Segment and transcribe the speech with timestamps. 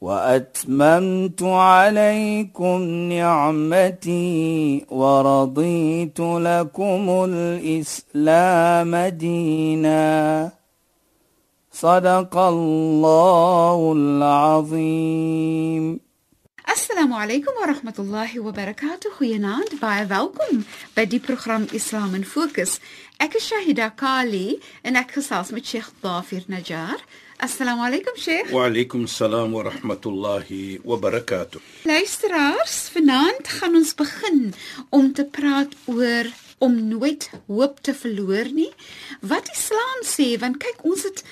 [0.00, 10.50] واتممت عليكم نعمتي ورضيت لكم الاسلام دينا
[11.72, 16.00] صدق الله العظيم
[16.70, 19.10] Assalamu alaykum wa rahmatullahi wa barakatuh.
[19.18, 20.64] Goeienaand, baie welkom
[20.94, 22.78] by die program Islam in Fokus.
[23.18, 27.02] Ek is Shahida Kali en ek gesels met Sheikh Dafir Najjar.
[27.40, 28.50] Assalamu alaykum Sheikh.
[28.52, 31.60] Wa alaykum salaam wa rahmatullahi wa barakatuh.
[31.88, 34.52] Luisteraars, vanaand gaan ons begin
[34.90, 36.28] om te praat oor
[36.60, 38.68] om nooit hoop te verloor nie.
[39.24, 41.22] Wat Islam sê, want kyk ons het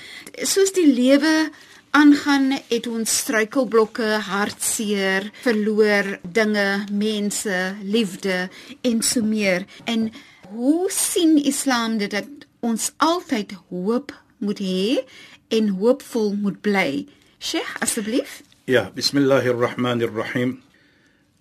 [0.49, 1.51] soos die lewe
[1.93, 8.47] aangaan het ons struikelblokke, hartseer, verloor dinge, mense, liefde
[8.81, 9.69] en so meer.
[9.85, 10.09] En
[10.55, 15.05] hoe sien Islam dit dat ons altyd hoop moet hê
[15.49, 17.07] en hoopvol moet bly.
[17.39, 18.43] Sheikh, asseblief.
[18.67, 20.51] Ja, bismillahirrahmanirrahim.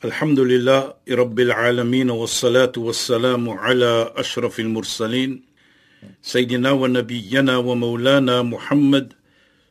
[0.05, 5.41] الحمد لله رب العالمين والصلاة والسلام على أشرف المرسلين
[6.21, 9.13] سيدنا ونبينا ومولانا محمد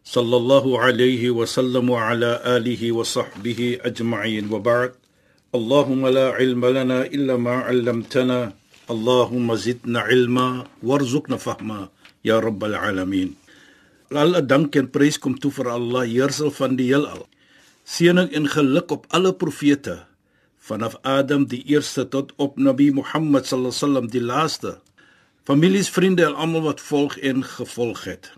[0.04, 4.92] صلى الله عليه وسلم وعلى آله وصحبه أجمعين وبعد
[5.54, 8.52] اللهم لا علم لنا إلا ما علمتنا
[8.90, 11.88] اللهم زدنا علما وارزقنا فهما
[12.26, 13.34] ya rabbal alamin.
[14.10, 17.26] Alle dank en prys kom toe vir Allah, heerser van die heelal.
[17.86, 20.02] Seëning en geluk op alle profete
[20.66, 24.72] vanaf Adam die eerste tot op Nabi Muhammad sallallahu alaihi wasallam die laaste.
[25.46, 28.32] Families, vriende en almal wat volg en gevolg het.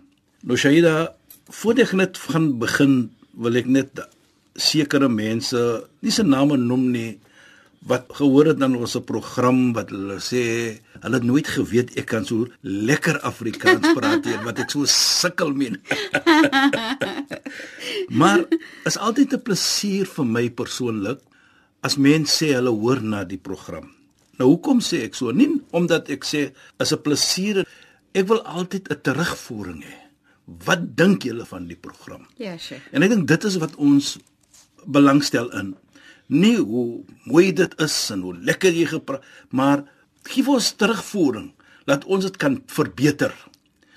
[0.45, 1.15] Nou Shaida,
[1.49, 2.93] voordat ek net gaan begin,
[3.33, 4.03] wil ek net
[4.59, 5.57] sekere mense
[6.05, 7.09] nie se name noem nie
[7.89, 10.41] wat gehoor het dan ons program wat hulle sê
[11.01, 15.55] hulle het nooit geweet ek kan so lekker Afrikaans praat hier wat ek so sukkel
[15.57, 15.73] mee.
[18.21, 18.45] maar
[18.85, 21.23] is altyd 'n plesier vir my persoonlik
[21.81, 23.89] as mense sê hulle hoor na die program.
[24.37, 25.31] Nou hoekom sê ek so?
[25.31, 27.65] Nie omdat ek sê is 'n plesier
[28.13, 29.97] ek wil altyd 'n terugvoering hê.
[30.65, 32.25] Wat dink julle van die program?
[32.37, 32.81] Ja, Sheikh.
[32.91, 34.17] En ek dink dit is wat ons
[34.85, 35.75] belangstel in
[36.29, 39.83] nie hoe mooi dit is en hoe lekker jy gepraat, maar
[40.29, 41.49] gee vir ons terugvoering
[41.89, 43.33] dat ons dit kan verbeter.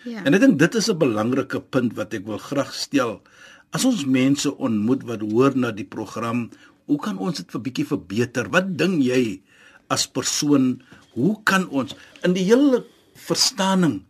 [0.09, 0.25] Ja.
[0.25, 3.20] En ek dink dit is 'n belangrike punt wat ek wil graag stel.
[3.72, 6.50] As ons mense ontmoet wat hoor na die program,
[6.87, 8.50] hoe kan ons dit 'n bietjie verbeter?
[8.50, 9.43] Wat dink jy
[9.88, 10.82] as persoon,
[11.14, 11.94] hoe kan ons
[12.25, 14.03] in die hele verstaaning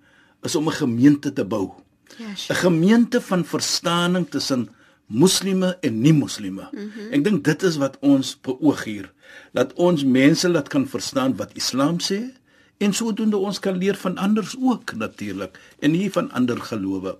[0.42, 1.74] is om 'n gemeente te bou?
[2.18, 2.60] Ja, 'n Sheikh.
[2.60, 4.68] Gemeente van verstaaning tussen
[5.12, 6.68] moslime en nie moslime.
[6.72, 7.12] Mm -hmm.
[7.12, 9.12] Ek dink dit is wat ons beoog hier,
[9.52, 12.32] dat ons mense laat kan verstaan wat Islam sê
[12.78, 17.16] en sodoende ons kan leer van anders ook natuurlik en nie van ander gelowe.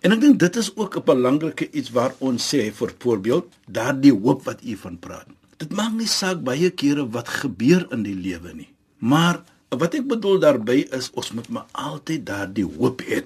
[0.00, 4.12] En ek dink dit is ook 'n belangrike iets waar ons sê vir voorbeeld daardie
[4.12, 5.26] hoop wat u van praat.
[5.56, 8.68] Dit maak nie saak baie kere wat gebeur in die lewe nie.
[8.98, 13.22] Maar wat ek bedoel daarby is ons moet maar altyd daardie hoop hê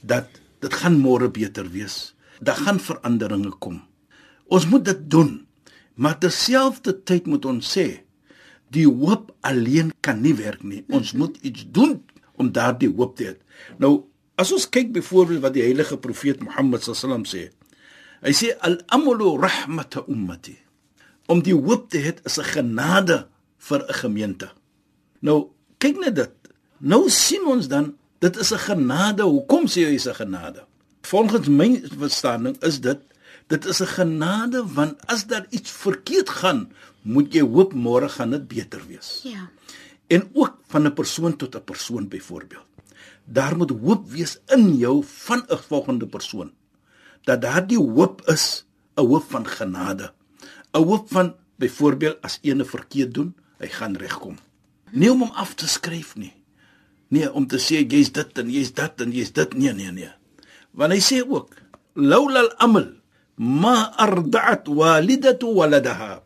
[0.00, 0.26] dat
[0.60, 3.82] dit gaan môre beter wees daar gaan veranderinge kom.
[4.46, 5.46] Ons moet dit doen.
[5.94, 7.88] Maar terselfdertyd moet ons sê
[8.74, 10.84] die hoop alleen kan nie werk nie.
[10.92, 11.96] Ons moet iets doen
[12.38, 13.34] om daardie hoop te hê.
[13.82, 14.04] Nou,
[14.38, 17.48] as ons kyk byvoorbeeld wat die heilige profeet Mohammed sallam sê.
[18.22, 20.56] Hy sê al-amlu rahmatu ummati.
[21.28, 23.26] Om die hoop te hê is 'n genade
[23.58, 24.48] vir 'n gemeente.
[25.20, 26.34] Nou, kyk net dit.
[26.78, 29.22] Nou sien ons dan dit is 'n genade.
[29.22, 30.66] Hoekom sê hy is 'n genade?
[31.00, 32.98] Volgens my verstaaning is dit
[33.48, 36.72] dit is 'n genade want as daar iets verkeerd gaan,
[37.02, 39.20] moet jy hoop môre gaan dit beter wees.
[39.22, 39.48] Ja.
[40.06, 42.66] En ook van 'n persoon tot 'n persoon byvoorbeeld.
[43.24, 46.52] Daar moet hoop wees in jou van 'n volgende persoon.
[47.22, 48.64] Dat daardie hoop is
[48.96, 50.12] 'n hoop van genade.
[50.72, 54.36] 'n Hoop van byvoorbeeld as ene verkeerd doen, hy gaan regkom.
[54.90, 56.32] Nie om hom af te skryf nie.
[57.08, 59.54] Nee, om te sê jy's dit en jy's dat en jy's dit.
[59.54, 60.17] Nee, nee, nee
[60.76, 61.54] want hy sê ook
[61.98, 62.88] laula al-amal
[63.38, 66.18] ma arda'at walidatu waladaha.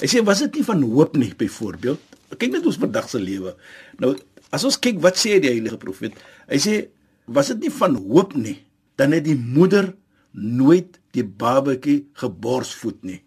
[0.00, 2.00] Hy sê was dit nie van hoop nie byvoorbeeld?
[2.38, 3.54] Kyk net ons vandag se lewe.
[4.02, 4.14] Nou
[4.50, 6.16] as ons kyk wat sê die heilige profeet?
[6.50, 6.74] Hy sê
[7.30, 8.58] was dit nie van hoop nie
[8.98, 9.92] dan het die moeder
[10.34, 13.20] nooit die babatjie geborsvoed nie?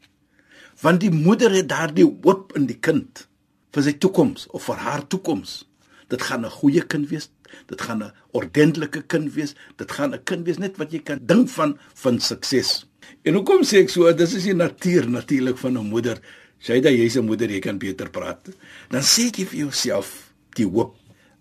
[0.84, 3.26] Want die moeder het daardie hoop in die kind
[3.74, 5.64] vir sy toekoms of vir haar toekoms
[6.08, 7.30] Dit gaan 'n goeie kind wees.
[7.68, 9.56] Dit gaan 'n ordentlike kind wees.
[9.78, 12.86] Dit gaan 'n kind wees net wat jy kan dink van van sukses.
[13.24, 14.14] En hoekom sê ek so?
[14.14, 16.20] Dis is die natuur natuurlik van 'n moeder.
[16.60, 18.50] Sy dat jy's 'n moeder, jy kan beter praat.
[18.90, 20.96] Dan sê jy vir jouself die hoop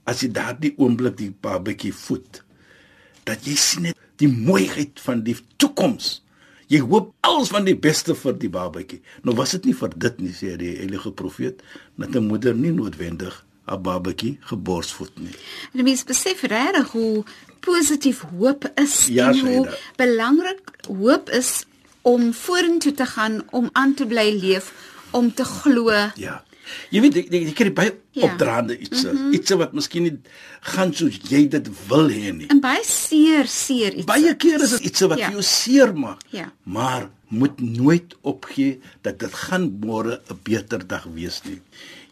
[0.05, 2.43] as jy daardie oomblik die babatjie voed
[3.25, 6.23] dat jy sien net die mooiheid van die toekoms.
[6.67, 9.01] Jy hoop alles van die beste vir die babatjie.
[9.23, 11.63] Nou was dit nie vir dit nie sê die heilige profeet
[11.97, 15.35] dat 'n moeder nie noodwendig 'n babatjie geborsvoed nie.
[15.75, 17.25] En mens besef regtig hoe
[17.61, 21.65] positief hoop is Ja, en hoe belangrik hoop is
[22.03, 24.73] om vorentoe te gaan, om aan te bly leef,
[25.11, 25.91] om te glo.
[26.15, 26.45] Ja.
[26.91, 28.23] Jy weet ek ek kry baie Ja.
[28.29, 29.33] opdraande iets mm -hmm.
[29.33, 30.19] iets wat miskien nie
[30.61, 32.47] gaan soos jy dit wil hê nie.
[32.47, 34.05] En baie seer seer iets.
[34.05, 35.25] Baie kere is dit iets wat Ja.
[35.25, 36.21] vir jou seer maak.
[36.31, 36.53] Ja.
[36.63, 41.61] Maar moet nooit opgee dat dit gaan môre 'n beter dag wees nie.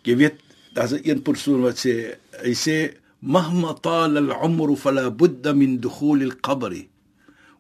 [0.02, 0.34] Jy weet,
[0.74, 2.76] daar's 'n een persoon wat sê hy sê
[3.20, 6.72] mahma tala al-umru fala budda min dukhul al-qabr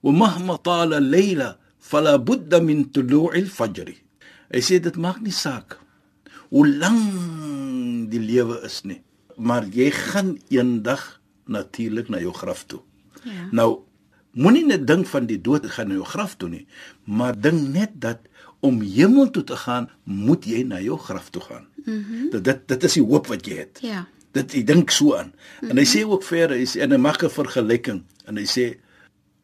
[0.02, 3.88] wa mahma tala al-layla fala budda min tulu' al-fajr.
[4.52, 5.78] Hy sê dit maak nie saak
[6.50, 9.00] hoe lank die lewe is nie,
[9.36, 12.80] maar jy gaan eendag natuurlik na jou graf toe.
[13.24, 13.46] Ja.
[13.52, 13.70] Nou
[14.32, 16.66] moenie net dink van die dood gaan na jou graf toe nie,
[17.04, 18.18] maar dink net dat
[18.60, 21.66] om hemel toe te gaan, moet jy na jou graf toe gaan.
[21.84, 21.98] Mhm.
[21.98, 23.80] Mm dit, dit dit is die hoop wat jy het.
[23.82, 24.06] Ja.
[24.32, 25.32] Dit ek dink so aan.
[25.32, 25.70] Mm -hmm.
[25.70, 28.76] En hy sê ook verder, hy sê en hy maak 'n vergelyking en hy sê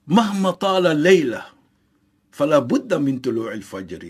[0.05, 1.56] mahma tala layla
[2.31, 4.05] fala budda min tulu' al-fajr.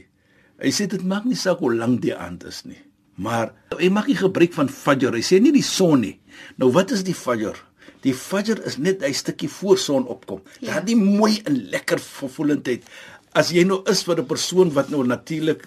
[0.59, 2.81] Hy sê dit maak nie saak hoe lank die aand is nie.
[3.17, 5.15] Maar hy maak nie gebruik van fajr.
[5.17, 6.19] Hy sê nie die son nie.
[6.61, 7.57] Nou wat is die fajr?
[8.03, 10.41] Die fajr is net 'n stukkie voor son opkom.
[10.45, 10.51] Ja.
[10.61, 10.73] Ja.
[10.73, 12.83] Daardie mooi en lekker gevoelendheid.
[13.33, 15.63] As jy nou is vir 'n persoon wat nou natuurlik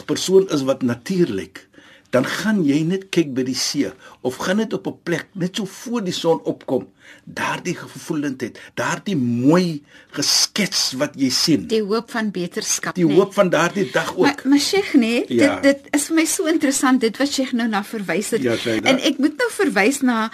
[0.00, 1.68] 'n persoon is wat natuurlik
[2.14, 3.90] dan gaan jy net kyk by die see
[4.22, 6.86] of gaan net op 'n plek net so voor die son opkom
[7.24, 9.82] daardie gevoelendheid daardie mooi
[10.14, 13.16] geskets wat jy sien Die hoop van beterskap, die nee.
[13.16, 15.60] hoop van daardie dag ook Maar maar Sheikh nee, Ja.
[15.60, 18.42] dit dit is vir my so interessant dit wat Sheikh nou na verwys het.
[18.42, 20.30] Ja, en ek moet nou verwys na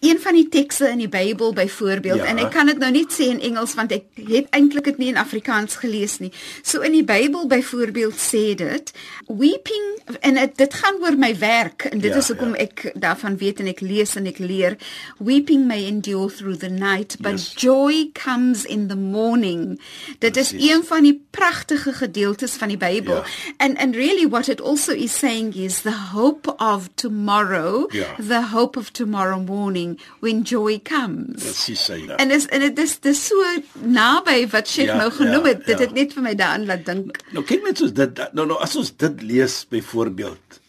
[0.00, 2.24] een van die tekste in die Bybel byvoorbeeld Ja.
[2.24, 5.08] en ek kan dit nou nie sê in Engels want ek het eintlik dit nie
[5.08, 6.32] in Afrikaans gelees nie.
[6.62, 8.92] So in die Bybel byvoorbeeld sê dit
[9.26, 9.84] weeping
[10.20, 12.62] en het, dit gaan oor my werk en dit Ja, is hoekom ja.
[12.62, 14.76] ek daarvan weet en ek lees en ek leer
[15.18, 17.52] weeping may endure through the night but Yes.
[17.56, 19.80] joy comes in the morning.
[20.18, 20.70] Dit is Precies.
[20.70, 23.14] een van die pragtige gedeeltes van die Bybel.
[23.14, 23.24] Ja.
[23.56, 28.06] And and really what it also is saying is the hope of tomorrow, Ja.
[28.28, 29.87] the hope of tomorrow morning
[30.20, 31.42] when joy comes.
[31.42, 33.34] presies sê dit En is en dit is dis so
[33.82, 35.66] naby wat Sheikh Ja, nou genoem ja, het.
[35.66, 35.84] Dit ja.
[35.86, 37.20] het net vir my daaraan laat dink.
[37.32, 40.60] nou kyk net soos dit nou nou as ons dit lees byvoorbeeld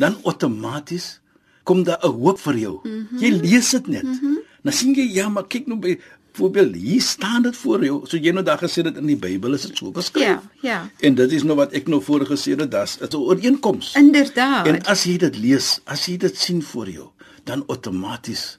[0.00, 1.20] dan outomaties
[1.64, 3.06] kom daar 'n hoop vir jou mm.
[3.10, 3.18] -hmm.
[3.18, 4.38] jy lees dit net mm -hmm.
[4.62, 5.98] dan sien jy ja maar kyk nou by
[6.32, 9.54] voorbeeld hier staan dit voor jou so jy nou daar gesê dit in die Bybel
[9.54, 10.90] is dit so beskryf Ja, ja.
[11.00, 13.94] En dit is nou wat ek nou voor gesê het, dis 'n ooreenkoms.
[13.94, 14.66] Inderdaad.
[14.66, 17.08] En as jy dit lees, as jy dit sien voor jou,
[17.44, 18.58] dan outomaties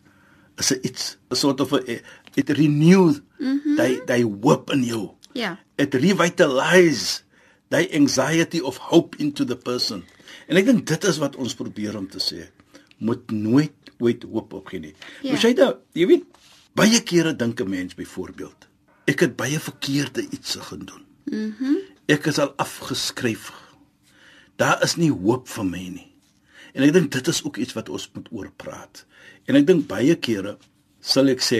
[0.57, 2.01] is dit iets 'n soort of 'n
[2.35, 3.75] it renew mm -hmm.
[3.75, 5.09] die die hoop in jou.
[5.33, 5.59] Ja.
[5.75, 7.21] It revitalize
[7.67, 10.03] die anxiety of hope into the person.
[10.47, 12.49] En ek dink dit is wat ons probeer om te sê.
[12.97, 14.93] Moet nooit ooit hoop opgee nie.
[15.21, 15.33] Ja.
[15.33, 15.39] Ja.
[15.39, 16.23] Jy da, jy weet,
[16.75, 18.67] baie kere dink 'n mens byvoorbeeld,
[19.05, 21.03] ek het baie verkeerde iets gedoen.
[21.25, 21.53] Mhm.
[21.59, 23.51] Mm ek is al afgeskryf.
[24.61, 26.11] Daar is nie hoop vir my nie.
[26.73, 29.05] En ek dink dit is ook iets wat ons moet oor praat.
[29.45, 30.55] En ek dink baie kere
[31.05, 31.59] sal ek sê,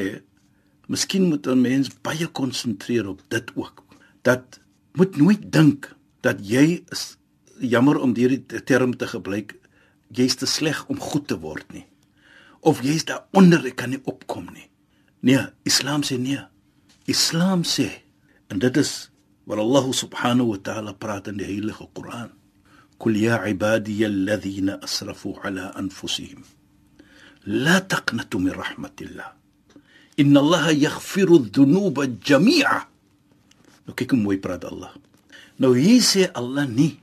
[0.90, 3.84] miskien moet 'n mens baie konsentreer op dit ook.
[4.24, 4.60] Dat
[4.94, 7.18] moet nooit dink dat jy is
[7.60, 9.56] jammer om hierdie term te gebruik,
[10.10, 11.86] jy's te sleg om goed te word nie.
[12.62, 14.70] Of jy's daaronder, ek kan nie opkom nie.
[15.22, 16.42] Nee, Islam sê nee.
[17.06, 17.90] Islam sê
[18.50, 19.10] en dit is
[19.46, 22.32] wat Allah subhanahu wa ta'ala praat in die heilige Koran.
[22.98, 26.44] Kul ya ibadiy alladhina asrafu ala anfusihim
[27.46, 29.30] la taqnatu min rahmatillah.
[30.18, 32.88] Inna Allah yaghfiru adh-dhunuba jami'a.
[33.86, 34.94] Nou kyk hoe mooi praat Allah.
[35.62, 36.96] Nou hier sê Allah nie.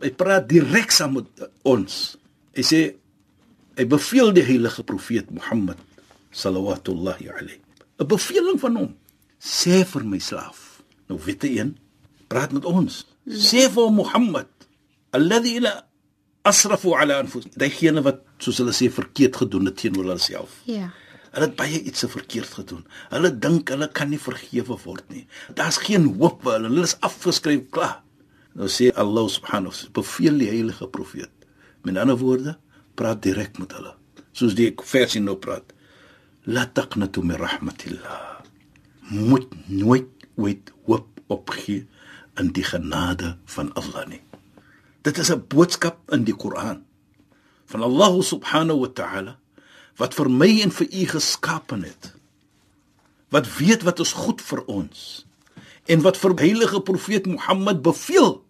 [0.00, 1.28] Hy praat direk saam met
[1.68, 2.16] ons.
[2.56, 2.80] Hy sê
[3.76, 5.78] hy beveel die heilige profeet Mohammed
[6.32, 6.80] sallallahu
[7.36, 7.60] alayhi.
[8.00, 8.90] 'n Beveling van hom.
[9.40, 10.80] Sê vir my slaaf.
[11.08, 11.76] Nou jy een,
[12.28, 13.04] praat met ons.
[13.26, 14.48] Sê vir Mohammed
[15.12, 15.84] alladhina
[16.42, 17.52] asrafu ala anfusihim.
[17.58, 20.60] Diegene wat soos hulle sê verkeerd gedoen het teenoor hulle self.
[20.64, 20.90] Ja.
[21.30, 22.82] Hulle het baie iets verkeerd gedoen.
[23.12, 25.26] Hulle dink hulle kan nie vergewe word nie.
[25.54, 26.72] Daar's geen hoop vir hulle.
[26.72, 28.00] Hulle is afgeskryf klaar.
[28.58, 31.30] Nou sê Allah subhanahu wa ta'ala, beveel die heilige profeet.
[31.86, 32.56] Met ander woorde,
[32.98, 33.94] praat direk met hulle.
[34.32, 35.72] soos die versie nou praat.
[36.46, 38.42] La taqnatu min rahmatillah.
[39.10, 40.08] Moet nooit
[40.40, 41.86] ooit hoop opgee
[42.40, 44.22] in die genade van Allah nie.
[45.02, 46.84] Dit is 'n boodskap in die Koran
[47.70, 49.34] van Allah subhanahu wa ta'ala
[50.00, 52.12] wat vir my en vir u geskaap het.
[53.30, 55.24] Wat weet wat is goed vir ons
[55.90, 58.40] en wat vir heilige profeet Mohammed beveel.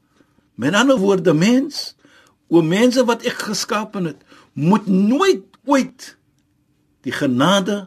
[0.55, 1.95] Met ander woorde, mens,
[2.49, 4.21] o mense wat ek geskaap het,
[4.53, 6.17] moet nooit ooit
[7.07, 7.87] die genade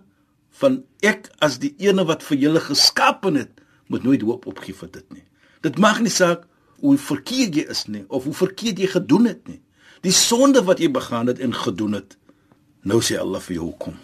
[0.62, 3.52] van ek as die ene wat vir julle geskaap het,
[3.92, 5.25] moet nooit hoop opgee vir dit nie.
[5.66, 6.48] Dit maak nie saak
[6.84, 9.62] hoe verkeerd jy is nie of hoe verkeerd jy gedoen het nie.
[10.03, 12.17] Die sonde wat jy begaan het en gedoen het,
[12.83, 13.95] nou sê Allah vir jou kom.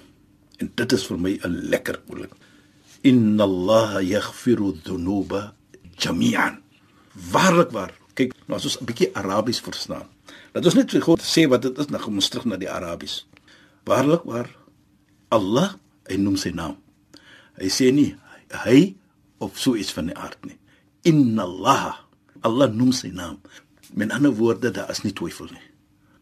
[0.59, 2.31] En dit is vir my 'n lekker oomblik.
[3.03, 5.53] Inna Allah yaghfiru dhunuba
[5.97, 6.59] jami'an.
[7.31, 7.93] Waarlik waar.
[8.13, 10.07] Kyk, nou as ons 'n bietjie Arabies verstaan.
[10.53, 12.71] Laat ons net vir God sê wat dit is, nou kom ons terug na die
[12.71, 13.25] Arabies.
[13.85, 14.49] Waarlik waar
[15.29, 15.75] Allah,
[16.07, 16.77] hy noem sy naam.
[17.59, 18.15] Hy sê nie
[18.65, 18.95] hy
[19.39, 20.57] of so iets van die aard nie.
[21.03, 22.05] Inna Allah.
[22.41, 23.39] Allah noem sy naam.
[23.93, 25.68] Met ander woorde, daar is nie twyfel nie.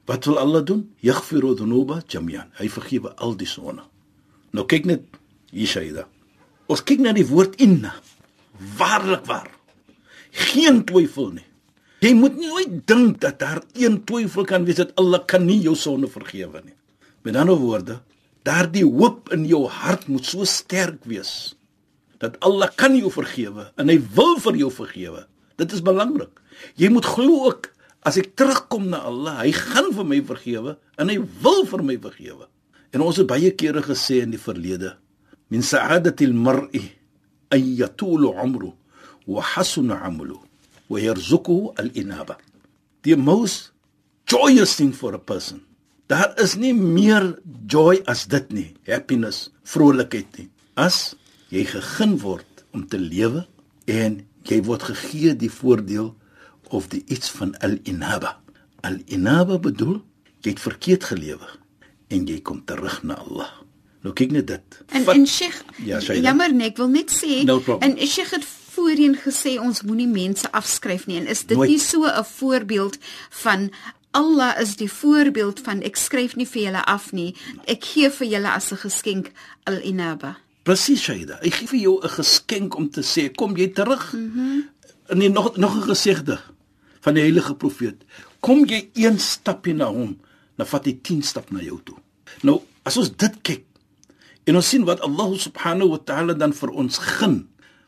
[0.07, 0.85] Wat wil Allah doen?
[1.03, 2.47] Yaghfiru dhunuba jami'an.
[2.55, 3.83] Hy vergewe al die sonde.
[4.55, 5.03] Nou kyk net
[5.51, 6.07] hier Shaida.
[6.71, 7.91] Ons kyk na die woord inna.
[8.79, 9.51] Waarlik waar.
[10.31, 11.45] Geen twyfel nie.
[12.03, 15.75] Jy moet nooit dink dat daar een twyfel kan wees dat Allah kan nie jou
[15.75, 16.75] sonde vergewe nie.
[17.25, 17.99] Met ander woorde,
[18.47, 21.55] daardie hoop in jou hart moet so sterk wees
[22.21, 25.25] dat Allah kan jou vergewe en hy wil vir jou vergewe.
[25.57, 26.31] Dit is belangrik.
[26.77, 27.71] Jy moet glo ook
[28.05, 31.97] as ek terugkom na Allah, hy gaan vir my vergewe en hy wil vir my
[32.01, 32.47] vergewe.
[32.93, 34.95] En ons het baie kere gesê in die verlede,
[35.51, 36.83] min sa'adatil mar'i
[37.51, 38.73] ay yatulu 'umru
[39.27, 40.37] wa hasuna 'amalu
[40.89, 42.37] wa yarzuquhu al-inaba.
[43.03, 43.71] The most
[44.25, 45.63] joyous thing for a person.
[46.07, 47.35] Daar is nie meer
[47.67, 50.47] joy as dit nie, happiness, vrolikheid nie.
[50.75, 51.15] As
[51.51, 53.43] jy gegeen word om te lewe
[53.87, 56.13] en jy word gegee die voordeel
[56.69, 58.39] of die iets van al-inaba.
[58.81, 60.01] Al-inaba bedoel
[60.41, 61.47] jy het verkeerd gelewe
[62.07, 63.49] en jy kom terug na Allah.
[64.01, 64.81] Nou kyk net dit.
[64.95, 68.45] En Vat- en Sheikh, Ja, jammer net, ek wil net sê No en Sheikh het
[68.45, 71.69] voorheen gesê ons moenie mense afskryf nie en is dit Nooit.
[71.69, 72.97] nie so 'n voorbeeld
[73.29, 73.71] van
[74.11, 77.35] Allah is die voorbeeld van ek skryf nie vir julle af nie.
[77.65, 79.31] Ek gee vir julle as 'n geskenk
[79.63, 80.37] al-inaba.
[80.63, 81.37] Presies, Shaida.
[81.41, 84.13] Hy gee vir jou 'n geskenk om te sê, kom jy terug.
[84.13, 85.17] Mm -hmm.
[85.17, 86.39] Nie, nog nog 'n gesegde
[87.07, 88.03] van die heilige profeet.
[88.43, 90.17] Kom jy een stapie na hom,
[90.59, 91.97] dan vat hy 10 stap na jou toe.
[92.43, 93.63] Nou, as ons dit kyk
[94.47, 97.41] en ons sien wat Allah subhanahu wa ta'ala dan vir ons gun,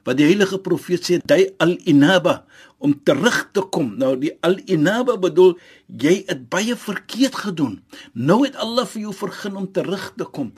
[0.07, 2.43] wat die heilige profeet sê, "Dai al-inaba"
[2.79, 3.93] om terug te kom.
[3.99, 5.57] Nou die al-inaba bedoel
[5.99, 7.79] jy het baie verkeerd gedoen.
[8.13, 10.53] Nou het Allah vir jou vergun om terug te kom.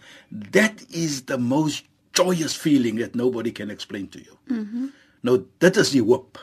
[0.54, 4.38] That is the most joyous feeling that nobody can explain to you.
[4.48, 4.66] Mhm.
[4.66, 4.90] Mm
[5.22, 6.40] nou dit is die hoop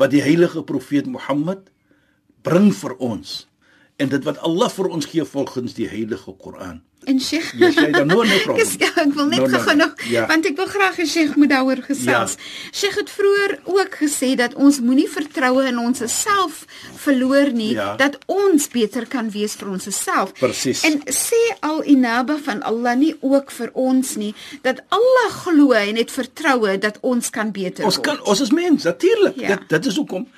[0.00, 1.70] wat die heilige profeet Mohammed
[2.42, 3.46] bring vir ons.
[4.02, 6.80] En dit wat Allah vir ons gee volgens die heilige Koran.
[7.10, 9.72] En Sheikh, Yes, jy dan no no ek, ja, ek wil net No, no, gou
[9.74, 10.20] nog ja.
[10.30, 12.36] want ek wil graag hê Sheikh moet daaroor gesels.
[12.38, 12.70] Ja.
[12.78, 16.60] Sheikh het vroeër ook gesê dat ons moenie vertroue in ons self
[17.02, 17.96] verloor nie, Ja.
[17.98, 20.30] dat ons beter kan wees vir ons self.
[20.38, 20.84] Presies.
[20.86, 24.30] En sê al inaba van Allah nie ook vir ons nie
[24.62, 28.06] dat Allah glo en het vertroue dat ons kan beter Ons word.
[28.06, 29.40] kan ons is mens, natuurlik.
[29.42, 29.56] Ja.
[29.56, 30.28] Dit dit is hoekom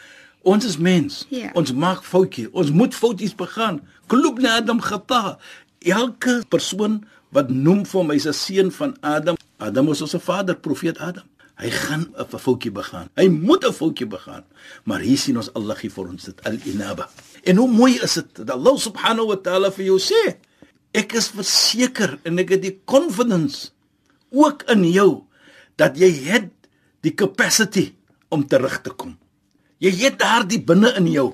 [0.45, 1.25] ons is mens.
[1.33, 1.51] Ja.
[1.59, 2.53] Ons maak foutjies.
[2.53, 3.81] Ons moet foutjies begaan.
[4.07, 5.39] Kulubna Adam khata.
[5.85, 7.03] Elke persoon
[7.35, 9.37] wat noem vir hom hy's 'n seun van Adam.
[9.59, 11.25] Adam was ons vader, profeet Adam.
[11.55, 13.09] Hy gaan 'n foutjie begaan.
[13.15, 14.45] Hy moet 'n foutjie begaan.
[14.85, 17.09] Maar hier sien ons Allah gee vir ons dit al-inaba.
[17.45, 20.37] En hoe mooi is dit dat Allah subhanahu wa ta'ala vir jou sê,
[20.93, 23.71] ek is verseker en ek het die confidence
[24.31, 25.25] ook in jou
[25.77, 26.51] dat jy het
[27.01, 27.95] die capacity
[28.29, 29.17] om terug te kom.
[29.85, 31.29] Jy het daardie binne in jou,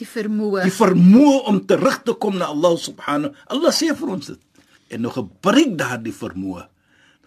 [0.00, 0.64] die vermoë.
[0.64, 3.34] die vermoë om terug te kom na Allah subhanahu.
[3.52, 4.40] Allah sê vir ons dit.
[4.90, 6.66] En nou gebruik daardie vermoë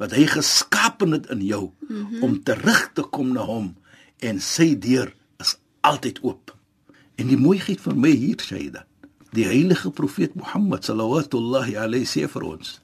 [0.02, 2.24] wat hy geskaap het in jou mm -hmm.
[2.24, 3.76] om terug te kom na hom
[4.20, 6.56] en sy deur is altyd oop.
[7.16, 8.86] En die mooiheid vir my hier Shaida.
[9.32, 12.82] Die heilige profeet Mohammed sallallahu alayhi sê vir ons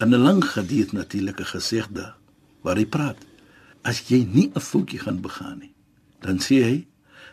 [0.00, 2.14] in 'n lang gediet natuurlike gesegde
[2.62, 3.16] waar hy praat.
[3.82, 5.72] As jy nie 'n foutjie gaan begaan nie,
[6.20, 6.86] dan sê hy,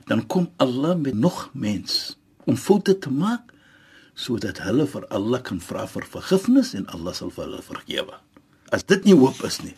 [0.10, 2.18] dan kom Allah met nog mens
[2.50, 3.54] om foute te maak
[4.20, 8.18] sodat hulle vir Allah kan vra vir vergifnis en Allah sal vir hulle vergewe.
[8.74, 9.76] As dit nie hoop is nie,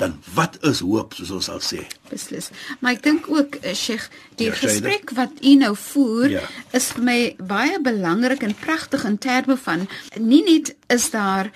[0.00, 1.84] dan wat is hoop soos ons al sê?
[2.10, 2.48] beslis.
[2.80, 4.08] Maar ek dink ook eh, Sheikh,
[4.40, 6.42] die Ja, gesprek wat u nou voer Ja.
[6.72, 9.86] is vir my baie belangrik en pragtig in terme van
[10.18, 11.50] nie net is daar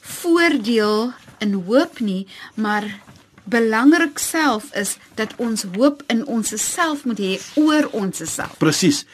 [0.00, 1.12] voordeel
[1.44, 2.86] in hoop nie, maar
[3.48, 8.56] belangrik self is dat ons hoop in ons self moet hê oor ons self.
[8.58, 9.04] Presies.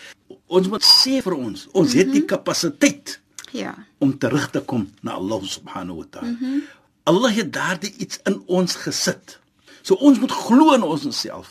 [0.46, 3.20] Ons moet sê vir ons, ons het die kapasiteit
[3.54, 3.74] Ja.
[3.98, 6.28] om terug te kom na Allah subhanahu wa ta'ala.
[6.28, 6.62] Mm -hmm.
[7.04, 9.38] Allah het daardie iets in ons gesit.
[9.82, 11.48] So ons moet glo in ons self.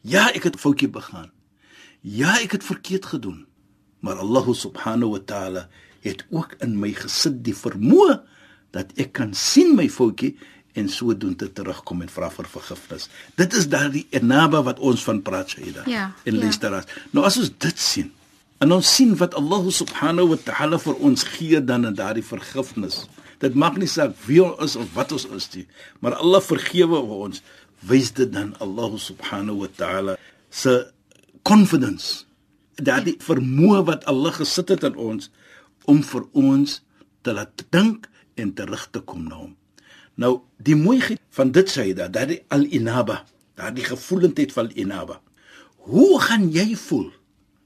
[0.00, 1.30] Ja, ek het 'n foutjie begaan.
[2.00, 3.46] Ja, ek het verkeerd gedoen.
[4.00, 5.68] Maar Allah subhanahu wa ta'ala
[6.00, 8.20] het ook in my gesit die vermoë
[8.70, 10.36] dat ek kan sien my foutjie
[10.78, 13.08] en sodoende terugkom en vra vir vergifnis.
[13.38, 15.84] Dit is daardie enaba wat ons van praat Shaida.
[15.90, 16.40] Ja, en ja.
[16.44, 16.90] luisteraars.
[17.10, 18.10] Nou as ons dit sien
[18.60, 23.06] en ons sien wat Allah subhanahu wa ta'ala vir ons gee dan in daardie vergifnis.
[23.40, 25.66] Dit maak nie saak wie ons is of wat ons is nie,
[26.04, 27.40] maar Allah vergewe ons.
[27.88, 30.16] Wys dit dan Allah subhanahu wa ta'ala
[30.52, 30.74] se
[31.48, 32.26] confidence.
[32.76, 35.30] Daardie vermoë wat Allah gesit het in ons
[35.88, 36.76] om vir ons
[37.24, 39.56] te laat dink en terug te kom na hom.
[40.14, 43.24] Nou, die mooiheid van dit sê dat daardie al-inaba,
[43.54, 45.20] daardie gevoelendheid van al-inaba.
[45.90, 47.10] Hoe gaan jy voel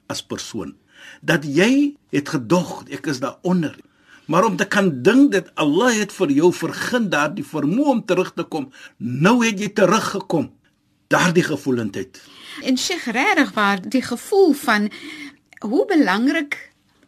[0.07, 0.75] as persoon
[1.21, 3.77] dat jy het gedog ek is daaronder
[4.27, 8.33] maar om te kan dink dat Allah het vir jou vergun daardie vermoë om terug
[8.37, 10.51] te kom nou het jy teruggekom
[11.13, 12.21] daardie gevoelendheid
[12.63, 14.91] En Sheikh regtig waar die gevoel van
[15.59, 16.57] hoe belangrik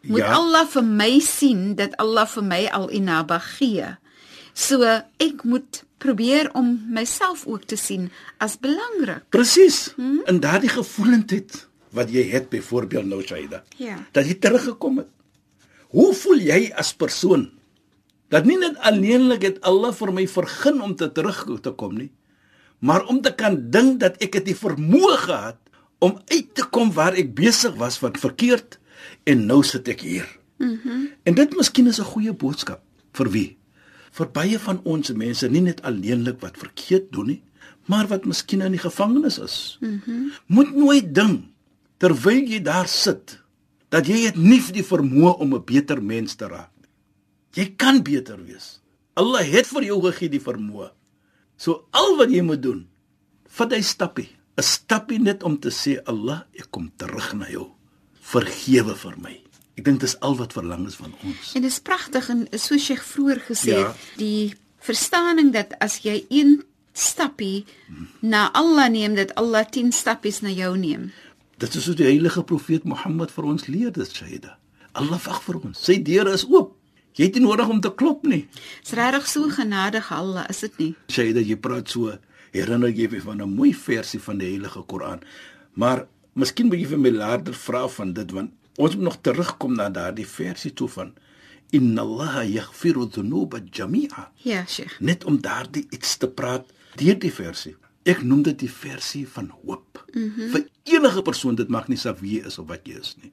[0.01, 0.33] moet Ja.
[0.35, 3.95] Allah vir my sien dat Allah vir my al inaba gee.
[4.57, 4.81] So
[5.21, 8.09] ek moet probeer om myself ook te sien
[8.41, 9.25] as belangrik.
[9.29, 10.23] presies hmm?
[10.29, 13.97] in daardie gevoelendheid wat jy het byvoorbeeld nou Shaida Ja.
[14.13, 15.09] dat jy teruggekom het
[15.93, 17.51] hoe voel jy as persoon
[18.29, 22.11] dat nie net alleenlik het Allah vir my vergun om te terug te kom nie
[22.79, 25.61] maar om te kan dink dat ek het die vermoë gehad
[25.99, 28.77] om uit te kom waar ek besig was wat verkeerd
[29.25, 30.27] en nou sit ek hier.
[30.57, 30.77] Mhm.
[30.85, 32.81] Mm en dit miskien is 'n goeie boodskap
[33.13, 33.57] vir wie?
[34.17, 37.41] Vir baie van ons mense, nie net alleenlik wat verkeerd doen nie,
[37.87, 39.57] maar wat miskien in die gevangenis is.
[39.81, 41.45] Mm Moet nooit dink
[42.01, 43.39] terwyl jy daar sit
[43.89, 46.73] dat jy het nie die vermoë om 'n beter mens te raak.
[47.55, 48.81] Jy kan beter wees.
[49.15, 50.91] Allah het vir jou gegee die vermoë.
[51.57, 52.87] So al wat jy moet doen,
[53.49, 57.71] vat hy stappie, 'n stappie net om te sê Allah, ek kom terug na jou.
[58.21, 59.46] Vergewe vir my.
[59.77, 61.51] Ek dink dis al wat verlang is van ons.
[61.55, 63.87] En dit is pragtig en soos Sheikh vroeër gesê Ja.
[63.87, 66.63] het, die verstaaning dat as jy een
[66.93, 67.65] stappie
[68.21, 71.11] na Allah neem, dat Allah 10 stappies na jou neem.
[71.57, 74.57] Dit is hoe die heilige profeet Mohammed vir ons leer dit Shaida.
[74.93, 75.77] Allah wag vir ons.
[75.83, 76.73] Sy deure is oop.
[77.17, 78.47] Jy het nie nodig om te klop nie.
[78.83, 80.95] Dis regtig so genadig Allah, is dit nie?
[81.09, 82.17] Shaida, jy praat so.
[82.53, 85.19] Herinner jy my van 'n mooi versie van die heilige Koran.
[85.73, 89.75] Maar miskien moet jy vir my later vra van dit want ons moet nog terugkom
[89.77, 91.13] na daardie versie toe van
[91.75, 94.29] Inna Allah yaghfiru dhunuba jami'a.
[94.47, 94.99] Ja, Sheikh.
[94.99, 97.75] net om daardie iets te praat deur die versie.
[98.07, 100.05] Ek noem dit die versie van hoop.
[100.13, 100.49] Mm -hmm.
[100.53, 103.31] Vir enige persoon dit maak nie saak wie jy is of wat jy is nie.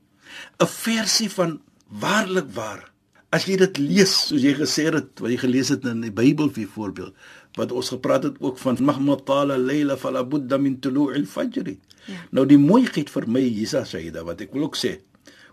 [0.59, 2.91] 'n Versie van waarlik waar.
[3.31, 6.51] As jy dit lees, soos jy gesê het, wat jy gelees het in die Bybel
[6.55, 7.15] byvoorbeeld,
[7.59, 11.77] wat ons gepraat het ook van mahma tala layla fala budda min tulu'il fajr.
[12.07, 12.21] Ja.
[12.31, 15.01] Nou die mooiheid vir my hiersa Saida wat ek wil ook sê.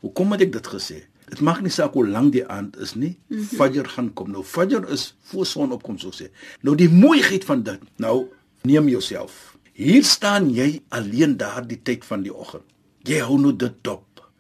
[0.02, 1.00] Hoekom het ek dit gesê?
[1.32, 3.18] Dit maak nie saak hoe lank die aand is nie.
[3.28, 3.58] Mm -hmm.
[3.58, 4.32] Fajr gaan kom.
[4.32, 6.30] Nou Fajr is voor son opkom so sê.
[6.62, 7.80] Nou die mooiheid van dit.
[7.98, 8.28] Nou
[8.62, 9.58] neem jouself.
[9.74, 12.64] Hier staan jy alleen daardie tyd van die oggend.
[13.08, 14.32] Jy hou nou dit dop.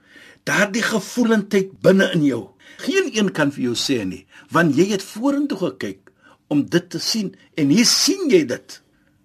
[0.43, 2.49] Daardie gevoelendheid binne in jou.
[2.81, 6.11] Geen een kan vir jou sê nie, want jy het vorentoe gekyk
[6.51, 8.77] om dit te sien en hier sien jy dit.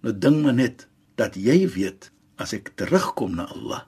[0.04, 3.86] Nou ding maar net dat jy weet as ek terugkom na Allah,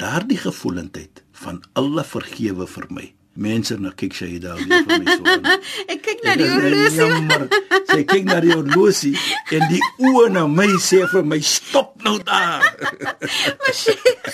[0.00, 3.08] daardie gevoelendheid van Allah vergewe vir my.
[3.40, 5.34] Mense nou kyk sy daar weer vir my so.
[5.94, 6.98] Ek kyk na die horlosie.
[6.98, 7.44] Jammer.
[7.88, 9.12] Sy kyk na die horlosie
[9.54, 12.66] en die oë na my sê vir my stop nou daar.
[13.60, 14.28] Maar Sheikh,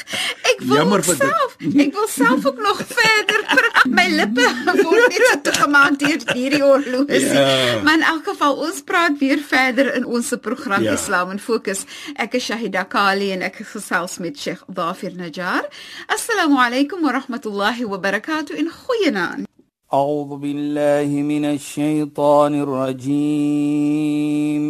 [0.48, 1.28] ek wil Jammer vir dit.
[1.28, 3.65] self, ek wil self ook nog verder praat
[3.97, 4.45] My lippe
[4.85, 7.33] word net so toegemaak deur hierdie horlosie.
[7.33, 7.81] Ja.
[7.83, 10.93] Maar in elk geval ons praat weer verder in ons program Ja.
[10.93, 11.85] Islam en Fokus.
[12.15, 15.63] Ek is Shahida Kali en ek gesels met Sheikh Dafir Najjar.
[16.07, 19.45] Assalamu alaykum wa rahmatullahi wa barakatuh in goeienaand.
[19.93, 24.63] أعوذ بالله من الشيطان الرجيم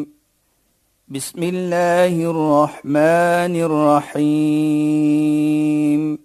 [1.08, 3.54] بسم الله الرحمن
[4.82, 6.25] الرحيم